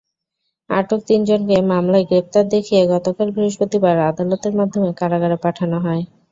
আটক 0.69 0.99
তিনজনকে 1.07 1.55
মামলায় 1.71 2.05
গ্রেপ্তার 2.09 2.45
দেখিয়ে 2.53 2.81
গতকাল 2.93 3.27
বৃহস্পতিবার 3.35 3.95
আদালতের 4.09 4.53
মাধ্যমে 4.59 4.89
কারাগারে 4.99 5.37
পাঠানো 5.45 5.77
হয়। 5.85 6.03